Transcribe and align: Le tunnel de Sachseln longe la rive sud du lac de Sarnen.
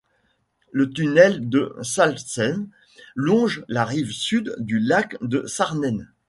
Le 0.71 0.89
tunnel 0.91 1.47
de 1.47 1.75
Sachseln 1.83 2.69
longe 3.13 3.63
la 3.67 3.85
rive 3.85 4.11
sud 4.11 4.55
du 4.57 4.79
lac 4.79 5.15
de 5.21 5.45
Sarnen. 5.45 6.09